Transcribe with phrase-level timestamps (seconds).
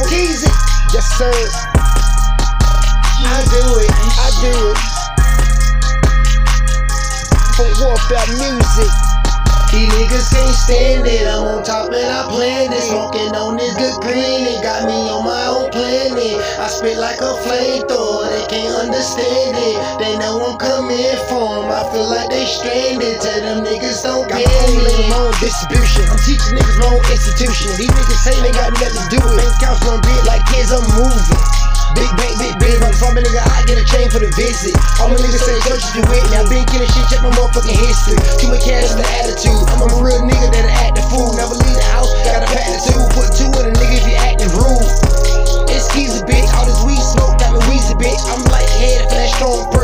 [0.00, 1.32] Yes, sir.
[3.24, 3.92] I do it.
[4.16, 4.78] I do it.
[7.56, 9.21] For warfare music.
[9.72, 11.24] These niggas can't stand it.
[11.24, 12.84] I'm on top and I planned it.
[12.84, 14.44] Smoking on this good green.
[14.44, 16.36] It got me on my own planet.
[16.60, 18.28] I spit like a flamethrower.
[18.28, 19.76] They can't understand it.
[19.96, 21.72] They know I'm coming for 'em.
[21.72, 23.16] I feel like they stranded.
[23.24, 24.84] Tell them niggas don't get my own me.
[24.84, 26.04] label, my own distribution.
[26.04, 27.72] I'm teaching niggas my own institution.
[27.80, 29.40] These niggas say they got nothing to do with it.
[29.40, 31.71] Bank accounts run big like kids, I'm moving.
[31.94, 32.76] Big bank, big big.
[32.82, 34.72] I'm from a nigga, I get a chain for the visit.
[35.00, 36.36] All my niggas say churches you with me.
[36.38, 38.18] I been killing shit, check my motherfucking history.
[38.38, 39.62] Too much cash in the attitude.
[39.72, 41.34] I'm a real nigga that'll act the fool.
[41.34, 43.00] Never leave the house, got a pack two.
[43.16, 44.86] Put two in a nigga if you acting rude.
[45.72, 46.48] It's Keezy, bitch.
[46.54, 48.22] All this weed smoke got me wheezy, bitch.
[48.28, 49.81] I'm like headed for that strong perk.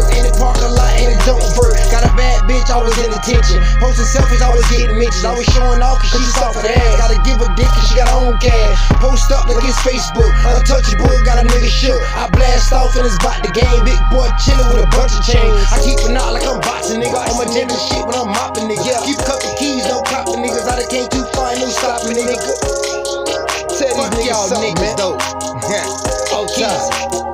[2.48, 3.60] A bitch, always in attention.
[3.76, 5.24] Posting selfies, always getting mentions.
[5.24, 6.96] Always showing off cause she soft for the ass.
[6.96, 8.78] Gotta give a dick cause she got her own cash.
[9.04, 10.32] Post up like it's Facebook.
[10.48, 12.00] Untouchable, got a nigga shook.
[12.16, 13.84] I blast off and it's about the game.
[13.84, 15.60] Big boy chillin' with a bunch of chains.
[15.68, 17.20] I keep a knot like I'm boxing, nigga.
[17.36, 18.96] My gym and shit when I'm mopping, nigga.
[19.04, 20.64] Keep a couple keys, no copping, niggas.
[20.64, 22.32] I done came too far, ain't no stopping, nigga.
[23.76, 24.96] Tell these niggas y'all niggas, man.
[24.96, 25.20] though.
[26.30, 27.27] Oh, Keezy.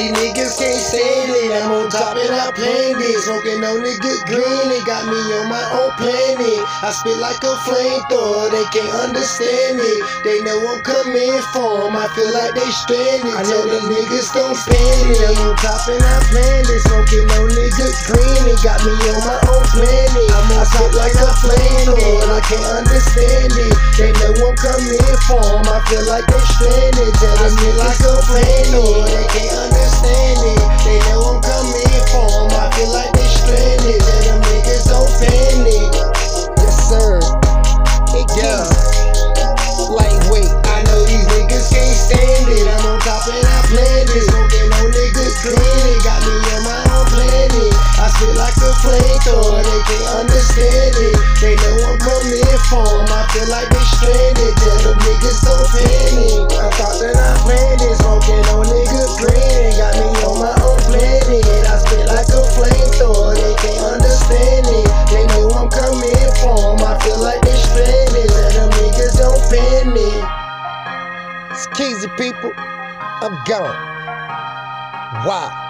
[0.00, 1.52] These niggas can't stand it.
[1.60, 3.20] I'm on top and I planned it.
[3.20, 4.72] Smoking on the good green.
[4.72, 6.56] It got me on my own planet.
[6.80, 8.48] I spit like a flamethrower.
[8.48, 10.00] They can't understand it.
[10.24, 12.00] They know I'm coming for 'em.
[12.00, 13.28] I feel like they stranded.
[13.28, 15.20] I know them these niggas don't stand it.
[15.36, 16.80] I'm on top and I planned it.
[16.88, 18.56] Smoking on the good green.
[18.56, 20.28] It got me on my own planet.
[20.32, 22.29] I'm on top like a flamethrower.
[22.40, 23.74] I can't understand it.
[24.00, 24.96] They know I'm coming
[25.28, 25.68] for 'em.
[25.68, 27.12] I feel like they stranded.
[27.20, 28.96] Tell them niggas like a flamethrower.
[28.96, 30.60] Oh, they can't understand it.
[30.88, 32.48] They know I'm coming for 'em.
[32.56, 34.00] I feel like they stranded.
[34.00, 35.92] Tell them niggas don't panic.
[36.64, 37.20] Yes, sir.
[38.16, 38.64] It Yeah.
[39.92, 40.50] lightweight.
[40.64, 42.66] I know these niggas can't stand it.
[42.72, 44.24] I'm on top and I planned it.
[44.30, 45.79] Smoking on niggas green.
[48.20, 48.36] Planet.
[48.36, 49.62] I spit like a flamethrower.
[49.64, 51.16] They can't understand it.
[51.40, 53.06] They know I'm coming for 'em.
[53.08, 54.56] I feel like they stranded.
[54.56, 56.52] Tell them niggas don't panic.
[56.52, 57.96] I thought that I planned it.
[57.98, 59.72] Smoking on niggas green.
[59.72, 61.66] It got me on my own planet.
[61.66, 63.34] I spit like a flamethrower.
[63.36, 64.88] They can't understand it.
[65.10, 66.84] They know I'm coming for 'em.
[66.84, 68.28] I feel like they stranded.
[68.30, 70.24] Tell them niggas don't panic.
[71.50, 72.52] It's Keezy, people.
[73.22, 73.76] I'm gone.
[75.26, 75.69] Wow.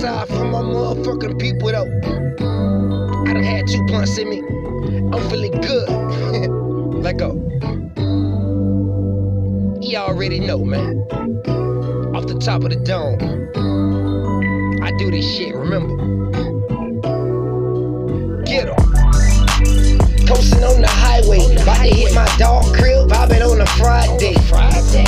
[0.00, 1.84] Freestyle from my motherfucking people, though.
[3.28, 4.38] I done had two blunts in me.
[5.12, 5.90] I'm feeling good.
[7.02, 7.34] Let go.
[9.82, 11.00] You already know, man.
[12.14, 13.18] Off the top of the dome.
[14.82, 16.19] I do this shit, remember?
[21.30, 24.34] Highway, about to hit my dog crib, vibing on a Friday.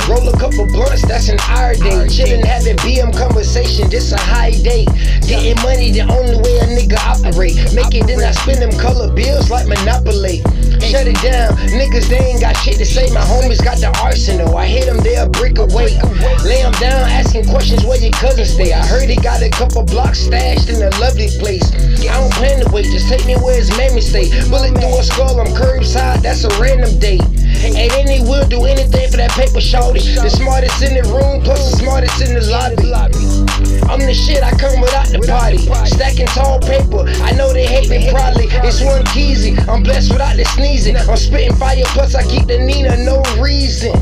[0.07, 2.07] Roll a couple blunts, that's an hour day.
[2.07, 4.85] Chillin', having BM conversation, this a high day.
[5.27, 7.55] Getting money, the only way a nigga operate.
[7.73, 10.41] Make it, then I spend them color bills like Monopoly.
[10.83, 13.09] Shut it down, niggas, they ain't got shit to say.
[13.13, 14.55] My homies got the arsenal.
[14.57, 15.99] I hit them, they a brick away.
[16.43, 18.73] Lay them down, asking questions where your cousin stay.
[18.73, 21.65] I heard he got a couple blocks stashed in a lovely place.
[22.05, 24.29] I don't plan to wait, just take me where his mammy stay.
[24.49, 27.23] Bullet through a skull, I'm curbside, that's a random date.
[27.63, 29.99] And then he will do anything for that paper shorty.
[29.99, 33.62] The smartest in the room, plus the smartest in the lobby.
[33.89, 35.57] I'm the shit, I come without the party.
[35.87, 38.45] Stacking tall paper, I know they hate me probably.
[38.65, 40.97] It's one keezy, I'm blessed without the sneezing.
[40.97, 43.93] I'm spitting fire, plus I keep the Nina, no reason.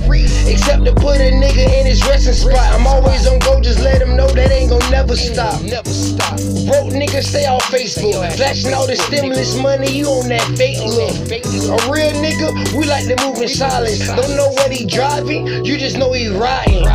[0.47, 2.73] Except to put a nigga in his resting spot.
[2.73, 5.61] I'm always on go, just let him know that ain't gon' never stop.
[5.61, 6.37] Never stop.
[6.67, 8.31] Broke niggas stay off Facebook.
[8.35, 11.15] Flashing all the stimulus money, you on that fake look.
[11.31, 13.99] A real nigga, we like to move in silence.
[14.07, 16.85] Don't know what he driving, you just know he riding.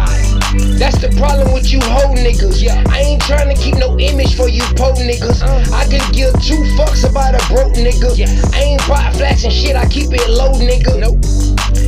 [0.79, 2.63] That's the problem with you hoe niggas.
[2.63, 2.83] Yeah.
[2.89, 5.43] I ain't trying to keep no image for you po niggas.
[5.73, 8.13] I could give two fucks about a broke nigga.
[8.55, 10.99] I ain't pot flashing shit, I keep it low, nigga.
[10.99, 11.25] Nope.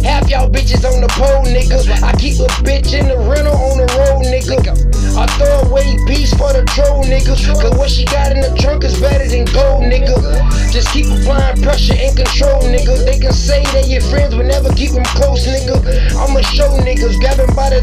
[0.04, 1.80] Half y'all bitches on the pole, nigga.
[2.02, 4.72] I keep a bitch in the rental on the road, nigga.
[5.18, 7.34] I throw away beats for the troll, nigga.
[7.60, 10.14] Cause what she got in the trunk is better than gold, nigga.
[10.70, 13.04] Just keep applying pressure and control, nigga.
[13.04, 14.27] They can say they your friends,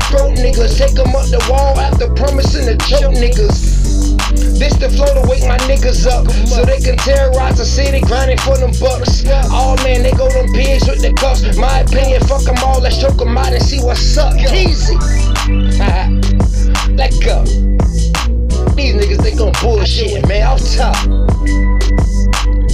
[0.09, 0.77] throat niggas.
[0.77, 3.85] Take them up the wall after promising to choke niggas.
[4.59, 8.37] This the flow to wake my niggas up So they can terrorize the city grinding
[8.39, 9.23] for them bucks.
[9.51, 11.57] Oh man, they go them pigs with the cuffs.
[11.57, 14.33] My opinion, fuck them all, let's choke them out and see what's up.
[14.53, 14.95] Easy.
[16.95, 17.43] Let go.
[18.75, 20.95] These niggas, they gon' bullshit, man, off top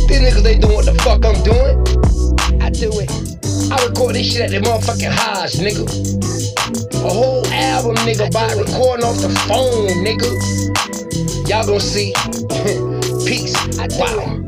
[0.07, 2.10] These niggas, they doing what the fuck I'm doing.
[3.71, 3.85] I do it.
[3.85, 5.85] I record this shit at the motherfucking highs, nigga.
[7.05, 11.49] A whole album, nigga, by recording off the phone, nigga.
[11.49, 12.13] Y'all gonna see.
[13.25, 13.55] Peace.
[13.99, 14.40] Wow.